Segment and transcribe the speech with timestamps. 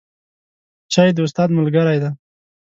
[0.93, 2.09] چای د استاد ملګری دی